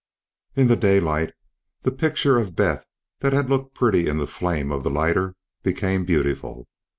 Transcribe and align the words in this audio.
In 0.55 0.67
the 0.67 0.75
daylight, 0.75 1.31
the 1.83 1.91
picture 1.91 2.39
of 2.39 2.55
Beth 2.55 2.87
that 3.19 3.33
had 3.33 3.49
looked 3.51 3.75
pretty 3.75 4.07
in 4.07 4.17
the 4.17 4.25
flame 4.25 4.71
of 4.71 4.81
the 4.81 4.89
lighter, 4.89 5.35
became 5.61 6.05
beautiful. 6.05 6.67